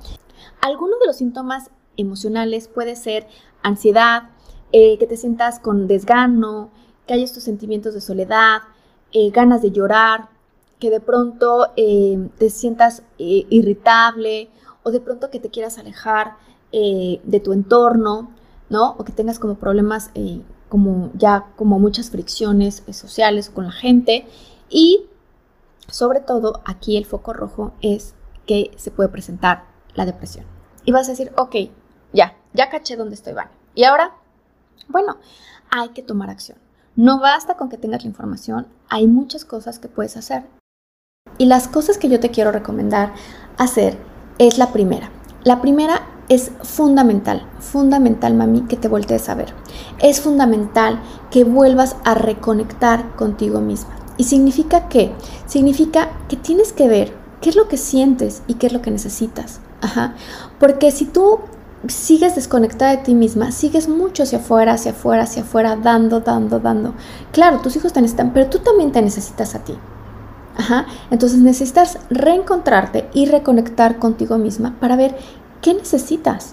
Algunos 0.61 0.99
de 0.99 1.07
los 1.07 1.17
síntomas 1.17 1.71
emocionales 1.97 2.67
puede 2.67 2.97
ser 2.97 3.29
ansiedad, 3.63 4.31
eh, 4.73 4.99
que 4.99 5.07
te 5.07 5.17
sientas 5.17 5.61
con 5.61 5.87
desgano, 5.87 6.71
que 7.07 7.15
hay 7.15 7.23
estos 7.23 7.45
sentimientos 7.45 7.95
de 7.95 8.01
soledad, 8.01 8.63
ganas 9.33 9.63
de 9.63 9.71
llorar, 9.71 10.29
que 10.81 10.91
de 10.91 10.99
pronto 10.99 11.69
te 11.77 12.51
sientas 12.51 13.05
irritable 13.17 14.49
o 14.83 14.91
de 14.91 15.01
pronto 15.01 15.31
que 15.31 15.39
te 15.39 15.51
quieras 15.51 15.79
alejar 15.79 16.33
de 16.73 17.41
tu 17.45 17.53
entorno, 17.53 18.33
¿no? 18.71 18.97
O 18.99 19.05
que 19.05 19.13
tengas 19.13 19.39
como 19.39 19.55
problemas 19.55 20.11
como 20.69 21.11
ya 21.15 21.53
como 21.57 21.79
muchas 21.79 22.11
fricciones 22.11 22.83
sociales 22.93 23.51
con 23.51 23.67
la 23.67 23.73
gente 23.73 24.27
y 24.69 25.07
sobre 25.89 26.21
todo 26.21 26.63
aquí 26.65 26.97
el 26.97 27.07
foco 27.07 27.33
rojo 27.33 27.73
es 27.81 28.15
que 28.47 28.71
se 28.77 28.91
puede 28.91 29.09
presentar 29.09 29.65
la 29.95 30.07
depresión. 30.07 30.45
Y 30.85 30.93
vas 30.93 31.09
a 31.09 31.13
decir, 31.13 31.33
ok, 31.37 31.57
ya, 32.13 32.37
ya 32.53 32.69
caché 32.71 32.97
dónde 32.97 33.15
estoy, 33.15 33.33
vale. 33.33 33.51
Y 33.75 33.85
ahora, 33.85 34.15
bueno, 34.89 35.17
hay 35.71 35.91
que 35.91 36.03
tomar 36.03 36.31
acción. 36.31 36.59
No 36.97 37.21
basta 37.21 37.57
con 37.57 37.69
que 37.69 37.79
tengas 37.79 38.03
la 38.03 38.09
información, 38.09 38.69
hay 38.89 39.07
muchas 39.07 39.45
cosas 39.45 39.79
que 39.79 39.89
puedes 39.89 40.17
hacer. 40.17 40.45
Y 41.39 41.47
las 41.47 41.67
cosas 41.69 41.99
que 41.99 42.09
yo 42.09 42.21
te 42.21 42.31
quiero 42.31 42.53
recomendar 42.53 43.13
hacer 43.59 43.99
es 44.39 44.59
la 44.59 44.73
primera. 44.73 45.11
La 45.43 45.61
primera 45.61 46.03
es 46.29 46.51
fundamental, 46.63 47.47
fundamental, 47.61 48.35
mami, 48.35 48.63
que 48.63 48.77
te 48.77 48.89
voltees 48.89 49.29
a 49.29 49.35
ver. 49.35 49.53
Es 49.99 50.21
fundamental 50.21 51.01
que 51.31 51.45
vuelvas 51.45 51.97
a 52.05 52.15
reconectar 52.15 53.15
contigo 53.17 53.61
misma. 53.61 53.97
¿Y 54.17 54.25
significa 54.25 54.89
qué? 54.89 55.13
Significa 55.47 56.11
que 56.29 56.37
tienes 56.37 56.73
que 56.73 56.89
ver 56.89 57.15
qué 57.41 57.51
es 57.51 57.57
lo 57.57 57.69
que 57.69 57.77
sientes 57.77 58.43
y 58.47 58.55
qué 58.55 58.69
es 58.69 58.73
lo 58.73 58.81
que 58.81 58.91
necesitas. 58.91 59.61
Ajá. 59.81 60.15
Porque 60.59 60.91
si 60.91 61.05
tú 61.05 61.41
sigues 61.89 62.35
desconectada 62.35 62.93
de 62.93 62.99
ti 62.99 63.15
misma, 63.15 63.53
sigues 63.53 63.89
mucho 63.89 64.23
hacia 64.23 64.39
afuera, 64.39 64.73
hacia 64.73 64.93
afuera, 64.93 65.25
hacia 65.25 65.43
afuera, 65.43 65.77
dando, 65.77 66.21
dando, 66.21 66.61
dando. 66.61 66.95
Claro, 67.33 67.61
tus 67.61 67.77
hijos 67.77 67.93
te 67.93 68.01
necesitan, 68.01 68.33
pero 68.33 68.49
tú 68.49 68.61
también 68.61 68.93
te 68.93 69.03
necesitas 69.03 69.55
a 69.55 69.59
ti. 69.65 69.75
Ajá. 70.57 70.87
Entonces 71.11 71.41
necesitas 71.41 71.99
reencontrarte 72.11 73.11
y 73.13 73.27
reconectar 73.27 73.99
contigo 73.99 74.39
misma 74.39 74.77
para 74.81 74.97
ver 74.97 75.17
¿Qué 75.65 75.73
necesitas? 75.73 76.53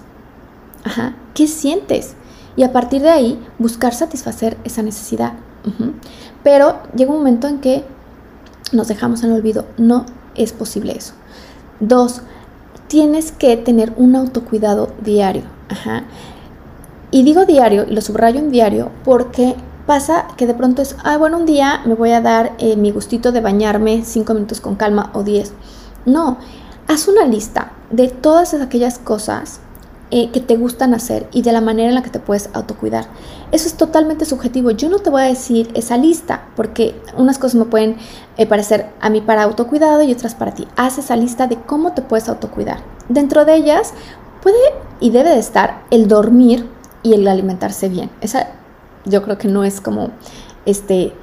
Ajá, 0.84 1.14
¿qué 1.34 1.46
sientes? 1.46 2.14
Y 2.56 2.62
a 2.62 2.72
partir 2.72 3.02
de 3.02 3.10
ahí 3.10 3.38
buscar 3.58 3.92
satisfacer 3.92 4.56
esa 4.64 4.82
necesidad. 4.82 5.34
Pero 6.42 6.78
llega 6.96 7.10
un 7.10 7.18
momento 7.18 7.46
en 7.46 7.58
que 7.58 7.84
nos 8.72 8.88
dejamos 8.88 9.22
en 9.22 9.32
el 9.32 9.36
olvido. 9.36 9.66
No 9.76 10.06
es 10.34 10.54
posible 10.54 10.96
eso. 10.96 11.12
Dos, 11.78 12.22
tienes 12.86 13.32
que 13.32 13.54
tener 13.58 13.92
un 13.98 14.16
autocuidado 14.16 14.94
diario. 15.04 15.42
Ajá. 15.68 16.04
Y 17.10 17.22
digo 17.22 17.44
diario, 17.44 17.84
y 17.86 17.92
lo 17.92 18.00
subrayo 18.00 18.38
en 18.38 18.50
diario, 18.50 18.88
porque 19.04 19.56
pasa 19.86 20.26
que 20.38 20.46
de 20.46 20.54
pronto 20.54 20.80
es, 20.80 20.96
ah, 21.04 21.18
bueno, 21.18 21.36
un 21.36 21.44
día 21.44 21.82
me 21.84 21.92
voy 21.92 22.12
a 22.12 22.22
dar 22.22 22.54
eh, 22.56 22.76
mi 22.76 22.90
gustito 22.90 23.30
de 23.30 23.42
bañarme 23.42 24.06
cinco 24.06 24.32
minutos 24.32 24.62
con 24.62 24.76
calma 24.76 25.10
o 25.12 25.22
diez. 25.22 25.52
No, 26.06 26.38
haz 26.92 27.08
una 27.08 27.24
lista 27.24 27.72
de 27.90 28.08
todas 28.08 28.52
aquellas 28.54 28.98
cosas 28.98 29.60
eh, 30.10 30.30
que 30.30 30.40
te 30.40 30.56
gustan 30.56 30.92
hacer 30.92 31.26
y 31.32 31.40
de 31.40 31.52
la 31.52 31.62
manera 31.62 31.88
en 31.88 31.94
la 31.94 32.02
que 32.02 32.10
te 32.10 32.18
puedes 32.18 32.50
autocuidar. 32.52 33.06
Eso 33.50 33.66
es 33.66 33.74
totalmente 33.74 34.26
subjetivo. 34.26 34.70
Yo 34.72 34.90
no 34.90 34.98
te 34.98 35.08
voy 35.08 35.22
a 35.22 35.26
decir 35.26 35.70
esa 35.72 35.96
lista 35.96 36.48
porque 36.54 36.94
unas 37.16 37.38
cosas 37.38 37.54
me 37.54 37.64
pueden 37.64 37.96
eh, 38.36 38.46
parecer 38.46 38.90
a 39.00 39.08
mí 39.08 39.22
para 39.22 39.44
autocuidado 39.44 40.02
y 40.02 40.12
otras 40.12 40.34
para 40.34 40.52
ti. 40.52 40.68
Haz 40.76 40.98
esa 40.98 41.16
lista 41.16 41.46
de 41.46 41.56
cómo 41.56 41.92
te 41.92 42.02
puedes 42.02 42.28
autocuidar. 42.28 42.82
Dentro 43.08 43.46
de 43.46 43.54
ellas 43.54 43.94
puede 44.42 44.58
y 45.00 45.10
debe 45.10 45.30
de 45.30 45.38
estar 45.38 45.82
el 45.90 46.08
dormir 46.08 46.68
y 47.02 47.14
el 47.14 47.26
alimentarse 47.26 47.88
bien. 47.88 48.10
Esa 48.20 48.48
yo 49.06 49.22
creo 49.22 49.38
que 49.38 49.48
no 49.48 49.64
es 49.64 49.80
como 49.80 50.10
este 50.66 51.14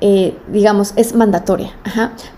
eh, 0.00 0.36
digamos, 0.48 0.92
es 0.96 1.14
mandatoria. 1.14 1.70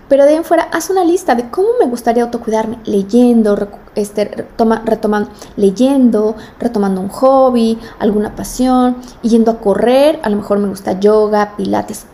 Pero 0.07 0.23
de 0.23 0.29
ahí 0.29 0.35
en 0.37 0.45
fuera, 0.45 0.63
haz 0.71 0.89
una 0.89 1.03
lista 1.03 1.35
de 1.35 1.49
cómo 1.49 1.69
me 1.79 1.87
gustaría 1.87 2.23
autocuidarme, 2.23 2.79
leyendo, 2.85 3.57
este, 3.95 4.47
retomando, 4.85 5.29
leyendo, 5.57 6.35
retomando 6.59 7.01
un 7.01 7.09
hobby, 7.09 7.77
alguna 7.99 8.35
pasión, 8.35 8.95
yendo 9.21 9.51
a 9.51 9.59
correr, 9.59 10.19
a 10.23 10.29
lo 10.29 10.37
mejor 10.37 10.59
me 10.59 10.69
gusta 10.69 10.99
yoga, 10.99 11.55
pilates, 11.57 12.05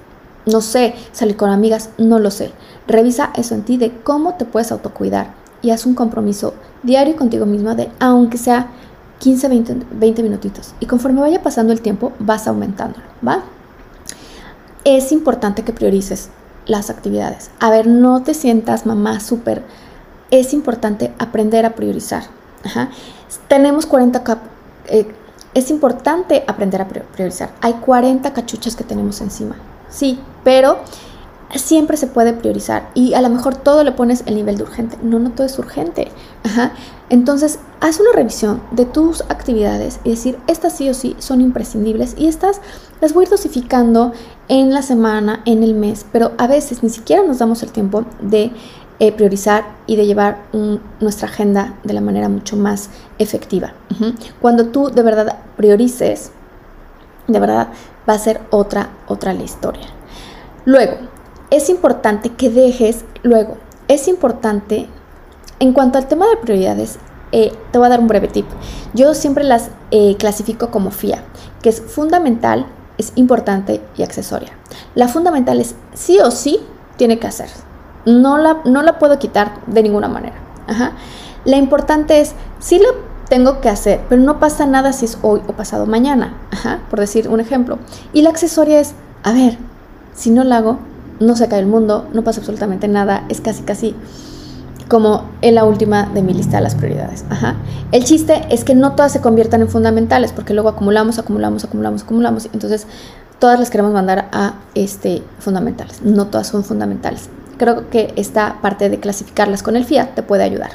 no 0.46 0.62
sé, 0.62 0.96
salir 1.12 1.38
con 1.38 1.50
amigas, 1.50 1.90
no 1.98 2.20
lo 2.20 2.32
sé. 2.32 2.52
Revisa 2.88 3.32
eso 3.36 3.56
en 3.56 3.64
ti 3.64 3.78
de 3.78 3.92
cómo 4.04 4.36
te 4.36 4.46
puedes 4.46 4.72
autocuidar 4.72 5.34
y 5.62 5.72
haz 5.72 5.86
un 5.86 5.96
compromiso 5.96 6.54
diario 6.84 7.16
contigo 7.16 7.46
misma 7.46 7.76
de, 7.76 7.92
aunque 8.00 8.38
sea 8.38 8.68
15, 9.20 9.48
20, 9.48 9.78
20 9.92 10.24
minutitos. 10.24 10.74
Y 10.80 10.86
conforme 10.86 11.22
vaya 11.22 11.42
pasando 11.42 11.72
el 11.72 11.82
tiempo, 11.82 12.14
vas 12.20 12.48
aumentándolo, 12.48 13.04
¿va? 13.26 13.44
Es 14.86 15.12
importante 15.12 15.64
que 15.64 15.74
priorices 15.74 16.30
las 16.66 16.90
actividades. 16.90 17.52
A 17.60 17.70
ver, 17.70 17.88
no 17.88 18.24
te 18.24 18.34
sientas 18.34 18.86
mamá 18.86 19.20
súper. 19.20 19.64
Es 20.32 20.54
importante 20.54 21.14
aprender 21.20 21.66
a 21.66 21.76
priorizar. 21.76 22.24
Tenemos 23.48 23.86
40 23.86 24.24
cap 24.24 24.40
eh, 24.88 25.08
es 25.54 25.72
importante 25.72 26.44
aprender 26.48 26.82
a 26.82 26.88
priorizar. 26.88 27.52
Hay 27.62 27.74
40 27.74 28.34
cachuchas 28.34 28.76
que 28.76 28.84
tenemos 28.84 29.22
encima. 29.22 29.56
Sí, 29.90 30.20
pero 30.44 30.80
siempre 31.56 31.98
se 31.98 32.08
puede 32.08 32.34
priorizar 32.34 32.90
y 32.94 33.14
a 33.14 33.22
lo 33.22 33.30
mejor 33.30 33.56
todo 33.56 33.84
le 33.84 33.92
pones 33.92 34.24
el 34.26 34.36
nivel 34.36 34.58
de 34.58 34.64
urgente. 34.64 34.98
No, 35.02 35.20
no 35.20 35.32
todo 35.32 35.48
es 35.48 35.58
urgente. 35.58 36.12
Entonces, 37.10 37.60
haz 37.82 38.00
una 38.00 38.12
revisión 38.14 38.62
de 38.72 38.86
tus 38.86 39.22
actividades 39.30 40.00
y 40.04 40.12
decir, 40.12 40.38
estas 40.48 40.78
sí 40.78 40.90
o 40.90 40.94
sí 40.94 41.16
son 41.20 41.42
imprescindibles 41.42 42.16
y 42.18 42.28
estas 42.28 42.62
las 43.02 43.14
voy 43.14 43.24
a 43.24 43.26
ir 43.26 43.30
dosificando 43.30 44.12
en 44.48 44.74
la 44.74 44.82
semana, 44.82 45.42
en 45.46 45.64
el 45.64 45.76
mes, 45.76 46.06
pero 46.12 46.32
a 46.38 46.48
veces 46.48 46.84
ni 46.84 46.90
siquiera 46.90 47.24
nos 47.24 47.40
damos 47.40 47.64
el 47.64 47.72
tiempo 47.72 48.06
de 48.22 48.52
eh, 49.00 49.12
priorizar 49.12 49.66
y 49.88 49.98
de 49.98 50.06
llevar 50.06 50.44
nuestra 51.00 51.28
agenda 51.28 51.76
de 51.84 51.94
la 51.94 52.02
manera 52.02 52.30
mucho 52.30 52.56
más 52.56 52.90
efectiva. 53.20 53.74
Cuando 54.42 54.68
tú 54.68 54.90
de 54.90 55.02
verdad 55.02 55.40
priorices, 55.58 56.32
de 57.28 57.40
verdad 57.40 57.70
va 58.08 58.14
a 58.14 58.20
ser 58.20 58.40
otra, 58.52 58.90
otra 59.08 59.34
la 59.34 59.44
historia. 59.44 59.88
Luego, 60.64 60.98
es 61.52 61.70
importante 61.70 62.30
que 62.30 62.50
dejes, 62.50 63.06
luego, 63.24 63.58
es 63.88 64.08
importante, 64.08 64.88
en 65.60 65.74
cuanto 65.74 65.98
al 65.98 66.08
tema 66.08 66.28
de 66.28 66.38
prioridades, 66.38 66.98
eh, 67.32 67.52
te 67.72 67.78
voy 67.78 67.88
a 67.88 67.90
dar 67.90 68.00
un 68.00 68.08
breve 68.08 68.28
tip. 68.28 68.46
Yo 68.94 69.14
siempre 69.14 69.44
las 69.44 69.70
eh, 69.92 70.16
clasifico 70.18 70.72
como 70.72 70.92
FIA, 70.92 71.24
que 71.62 71.70
es 71.70 71.82
fundamental, 71.82 72.66
es 72.98 73.12
importante 73.16 73.82
y 73.98 74.04
accesoria. 74.04 74.52
La 74.96 75.08
fundamental 75.08 75.60
es 75.60 75.76
sí 75.94 76.20
o 76.20 76.32
sí 76.32 76.60
tiene 76.98 77.20
que 77.20 77.28
hacer. 77.28 77.50
No 78.06 78.38
la, 78.38 78.62
no 78.66 78.84
la 78.84 79.00
puedo 79.00 79.20
quitar 79.20 79.60
de 79.68 79.84
ninguna 79.84 80.08
manera. 80.08 80.36
La 81.44 81.58
importante 81.58 82.22
es, 82.22 82.34
sí 82.60 82.80
la 82.80 82.88
tengo 83.28 83.60
que 83.60 83.70
hacer, 83.70 84.02
pero 84.08 84.22
no 84.22 84.40
pasa 84.40 84.66
nada 84.66 84.94
si 84.94 85.06
es 85.06 85.18
hoy 85.22 85.42
o 85.48 85.54
pasado 85.54 85.86
mañana. 85.86 86.34
por 86.90 87.00
decir 87.00 87.28
un 87.28 87.40
ejemplo. 87.40 87.80
Y 88.14 88.22
la 88.22 88.30
accesoria 88.30 88.80
es, 88.80 88.94
a 89.24 89.34
ver, 89.34 89.58
si 90.14 90.30
no 90.30 90.44
la 90.44 90.58
hago, 90.58 90.80
no 91.20 91.36
se 91.36 91.48
cae 91.48 91.60
el 91.60 91.68
mundo, 91.68 92.08
no 92.14 92.24
pasa 92.24 92.40
absolutamente 92.40 92.88
nada, 92.88 93.26
es 93.30 93.42
casi 93.42 93.64
casi 93.64 93.96
como 94.88 95.24
en 95.42 95.56
la 95.56 95.64
última 95.64 96.08
de 96.14 96.22
mi 96.22 96.34
lista 96.34 96.58
de 96.58 96.64
las 96.64 96.76
prioridades. 96.76 97.26
El 97.92 98.04
chiste 98.04 98.46
es 98.50 98.64
que 98.64 98.76
no 98.76 98.94
todas 98.94 99.12
se 99.12 99.22
conviertan 99.22 99.62
en 99.62 99.70
fundamentales, 99.70 100.32
porque 100.32 100.54
luego 100.54 100.70
acumulamos, 100.70 101.18
acumulamos, 101.18 101.64
acumulamos, 101.64 102.04
acumulamos, 102.04 102.50
entonces 102.54 102.86
todas 103.40 103.60
las 103.60 103.70
queremos 103.70 103.94
mandar 103.94 104.30
a 104.32 104.56
este, 104.76 105.24
fundamentales. 105.40 106.02
No 106.02 106.28
todas 106.28 106.48
son 106.48 106.64
fundamentales. 106.64 107.30
Creo 107.58 107.90
que 107.90 108.14
esta 108.16 108.62
parte 108.62 108.90
de 108.90 109.00
clasificarlas 109.00 109.64
con 109.64 109.76
el 109.76 109.86
FIAT 109.86 110.16
te 110.16 110.24
puede 110.24 110.44
ayudar. 110.44 110.72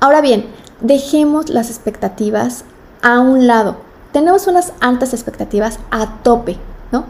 Ahora 0.00 0.20
bien, 0.20 0.46
dejemos 0.80 1.48
las 1.48 1.70
expectativas 1.70 2.64
a 3.02 3.20
un 3.20 3.46
lado. 3.46 3.76
Tenemos 4.12 4.46
unas 4.46 4.72
altas 4.80 5.14
expectativas 5.14 5.78
a 5.90 6.22
tope, 6.22 6.58
¿no? 6.92 7.04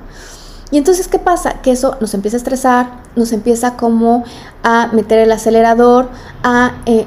Y 0.71 0.79
entonces, 0.79 1.09
¿qué 1.09 1.19
pasa? 1.19 1.63
Que 1.63 1.71
eso 1.71 1.97
nos 2.01 2.13
empieza 2.15 2.37
a 2.37 2.39
estresar, 2.39 2.91
nos 3.15 3.33
empieza 3.33 3.77
como 3.77 4.25
a 4.63 4.89
meter 4.93 5.19
el 5.21 5.33
acelerador, 5.33 6.09
a... 6.43 6.73
Eh, 6.87 7.07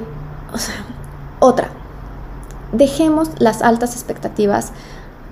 o 0.54 0.58
sea, 0.58 0.76
otra, 1.40 1.70
dejemos 2.72 3.30
las 3.40 3.62
altas 3.62 3.94
expectativas 3.94 4.72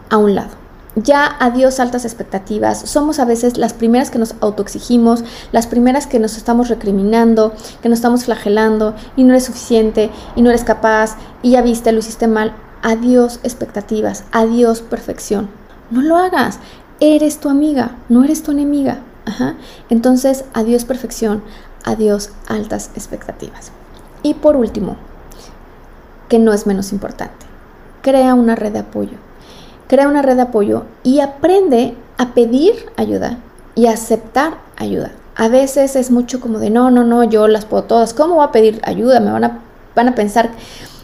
a 0.09 0.17
un 0.17 0.35
lado. 0.35 0.49
ya 0.95 1.35
adiós 1.39 1.79
altas 1.79 2.05
expectativas. 2.05 2.79
Somos 2.79 3.19
a 3.19 3.25
veces 3.25 3.57
las 3.57 3.73
primeras 3.73 4.09
que 4.09 4.17
nos 4.17 4.33
autoexigimos, 4.41 5.23
las 5.51 5.67
primeras 5.67 6.07
que 6.07 6.17
nos 6.17 6.37
estamos 6.37 6.69
recriminando, 6.69 7.53
que 7.83 7.89
nos 7.89 7.99
estamos 7.99 8.25
flagelando 8.25 8.95
y 9.15 9.23
no 9.23 9.33
eres 9.33 9.45
suficiente 9.45 10.09
y 10.35 10.41
no 10.41 10.49
eres 10.49 10.63
capaz 10.63 11.15
y 11.43 11.51
ya 11.51 11.61
viste, 11.61 11.91
lo 11.91 11.99
hiciste 11.99 12.27
mal. 12.27 12.55
Adiós 12.81 13.39
expectativas, 13.43 14.23
adiós 14.31 14.81
perfección. 14.81 15.49
No 15.91 16.01
lo 16.01 16.17
hagas. 16.17 16.59
Eres 16.99 17.39
tu 17.39 17.49
amiga, 17.49 17.95
no 18.09 18.23
eres 18.23 18.43
tu 18.43 18.51
enemiga. 18.51 18.99
Entonces, 19.89 20.45
adiós 20.53 20.85
perfección, 20.85 21.43
adiós 21.83 22.31
altas 22.47 22.91
expectativas. 22.95 23.71
Y 24.23 24.35
por 24.35 24.55
último, 24.55 24.97
que 26.29 26.39
no 26.39 26.53
es 26.53 26.65
menos 26.65 26.91
importante, 26.91 27.45
crea 28.01 28.33
una 28.33 28.55
red 28.55 28.73
de 28.73 28.79
apoyo 28.79 29.17
crea 29.87 30.07
una 30.07 30.21
red 30.21 30.35
de 30.35 30.43
apoyo 30.43 30.83
y 31.03 31.21
aprende 31.21 31.95
a 32.17 32.33
pedir 32.33 32.73
ayuda 32.97 33.37
y 33.75 33.87
a 33.87 33.93
aceptar 33.93 34.57
ayuda. 34.75 35.11
A 35.35 35.47
veces 35.49 35.95
es 35.95 36.11
mucho 36.11 36.39
como 36.39 36.59
de, 36.59 36.69
no, 36.69 36.91
no, 36.91 37.03
no, 37.03 37.23
yo 37.23 37.47
las 37.47 37.65
puedo 37.65 37.83
todas, 37.83 38.13
¿cómo 38.13 38.35
voy 38.35 38.45
a 38.45 38.51
pedir 38.51 38.81
ayuda? 38.83 39.19
Me 39.19 39.31
van 39.31 39.43
a, 39.43 39.59
van 39.95 40.09
a 40.09 40.15
pensar 40.15 40.49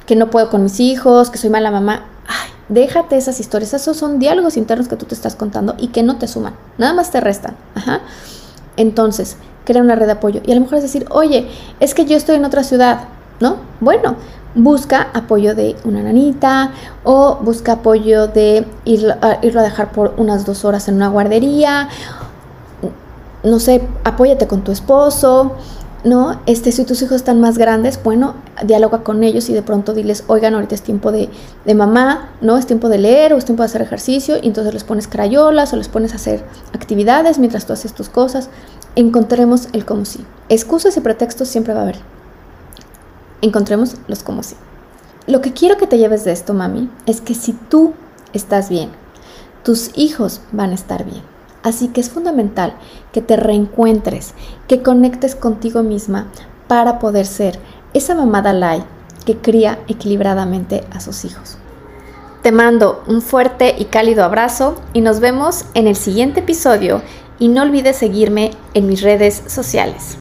que 0.05 0.15
no 0.15 0.29
puedo 0.29 0.49
con 0.49 0.63
mis 0.63 0.79
hijos, 0.79 1.29
que 1.29 1.37
soy 1.37 1.49
mala 1.49 1.71
mamá. 1.71 2.05
Ay, 2.27 2.49
déjate 2.69 3.17
esas 3.17 3.39
historias, 3.39 3.73
esos 3.73 3.97
son 3.97 4.19
diálogos 4.19 4.57
internos 4.57 4.87
que 4.87 4.95
tú 4.95 5.05
te 5.05 5.15
estás 5.15 5.35
contando 5.35 5.75
y 5.77 5.89
que 5.89 6.03
no 6.03 6.17
te 6.17 6.27
suman, 6.27 6.55
nada 6.77 6.93
más 6.93 7.11
te 7.11 7.19
restan. 7.21 7.55
Ajá. 7.75 8.01
Entonces, 8.77 9.37
crea 9.65 9.81
una 9.81 9.95
red 9.95 10.05
de 10.05 10.13
apoyo 10.13 10.41
y 10.45 10.51
a 10.51 10.55
lo 10.55 10.61
mejor 10.61 10.77
es 10.77 10.83
decir, 10.83 11.05
oye, 11.09 11.47
es 11.79 11.93
que 11.93 12.05
yo 12.05 12.17
estoy 12.17 12.35
en 12.35 12.45
otra 12.45 12.63
ciudad, 12.63 13.05
¿no? 13.39 13.57
Bueno, 13.79 14.15
busca 14.55 15.09
apoyo 15.13 15.55
de 15.55 15.75
una 15.83 16.03
nanita 16.03 16.71
o 17.03 17.35
busca 17.41 17.73
apoyo 17.73 18.27
de 18.27 18.65
irlo, 18.85 19.15
a 19.21 19.37
dejar 19.41 19.91
por 19.91 20.13
unas 20.17 20.45
dos 20.45 20.65
horas 20.65 20.87
en 20.87 20.95
una 20.95 21.09
guardería. 21.09 21.89
No 23.43 23.59
sé, 23.59 23.87
apóyate 24.03 24.47
con 24.47 24.63
tu 24.63 24.71
esposo, 24.71 25.53
¿no? 26.03 26.41
Este, 26.45 26.71
si 26.71 26.83
tus 26.85 27.01
hijos 27.01 27.17
están 27.17 27.39
más 27.39 27.57
grandes, 27.57 28.01
bueno, 28.03 28.35
dialoga 28.65 29.03
con 29.03 29.23
ellos 29.23 29.49
y 29.49 29.53
de 29.53 29.61
pronto 29.61 29.93
diles, 29.93 30.23
oigan, 30.27 30.53
ahorita 30.55 30.75
es 30.75 30.81
tiempo 30.81 31.11
de, 31.11 31.29
de, 31.65 31.75
mamá, 31.75 32.31
¿no? 32.41 32.57
Es 32.57 32.65
tiempo 32.65 32.89
de 32.89 32.97
leer 32.97 33.33
o 33.33 33.37
es 33.37 33.45
tiempo 33.45 33.63
de 33.63 33.67
hacer 33.67 33.81
ejercicio, 33.81 34.37
y 34.41 34.47
entonces 34.47 34.73
les 34.73 34.83
pones 34.83 35.07
crayolas 35.07 35.73
o 35.73 35.77
les 35.77 35.87
pones 35.87 36.13
a 36.13 36.15
hacer 36.15 36.43
actividades 36.73 37.39
mientras 37.39 37.65
tú 37.65 37.73
haces 37.73 37.93
tus 37.93 38.09
cosas. 38.09 38.49
Encontremos 38.95 39.69
el 39.73 39.85
como 39.85 40.05
sí. 40.05 40.25
Excusas 40.49 40.95
y 40.97 41.01
pretextos 41.01 41.47
siempre 41.47 41.73
va 41.73 41.79
a 41.79 41.83
haber 41.83 42.13
encontremos 43.43 43.97
los 44.07 44.23
como 44.23 44.41
sí. 44.41 44.55
Lo 45.27 45.41
que 45.41 45.53
quiero 45.53 45.77
que 45.77 45.87
te 45.87 45.97
lleves 45.97 46.23
de 46.23 46.31
esto, 46.31 46.53
mami, 46.53 46.89
es 47.05 47.21
que 47.21 47.35
si 47.35 47.53
tú 47.53 47.93
estás 48.33 48.69
bien, 48.69 48.89
tus 49.63 49.91
hijos 49.95 50.41
van 50.51 50.71
a 50.71 50.75
estar 50.75 51.05
bien. 51.05 51.21
Así 51.63 51.87
que 51.87 52.01
es 52.01 52.09
fundamental 52.09 52.75
que 53.11 53.21
te 53.21 53.37
reencuentres, 53.37 54.33
que 54.67 54.83
conectes 54.83 55.35
contigo 55.35 55.81
misma 55.81 56.27
para 56.67 56.99
poder 56.99 57.25
ser 57.25 57.59
esa 57.93 58.15
mamá 58.15 58.41
Dalai 58.41 58.83
que 59.25 59.37
cría 59.37 59.79
equilibradamente 59.87 60.83
a 60.91 60.99
sus 60.99 61.25
hijos. 61.25 61.57
Te 62.41 62.51
mando 62.51 63.03
un 63.07 63.21
fuerte 63.21 63.73
y 63.77 63.85
cálido 63.85 64.25
abrazo 64.25 64.75
y 64.91 64.99
nos 64.99 65.21
vemos 65.21 65.65
en 65.73 65.87
el 65.87 65.95
siguiente 65.95 66.41
episodio 66.41 67.01
y 67.39 67.47
no 67.47 67.61
olvides 67.61 67.95
seguirme 67.95 68.51
en 68.73 68.87
mis 68.87 69.01
redes 69.01 69.43
sociales. 69.47 70.17